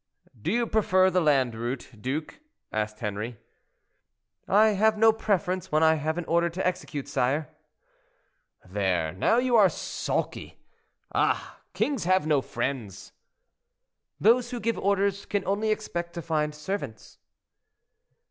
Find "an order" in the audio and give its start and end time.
6.17-6.49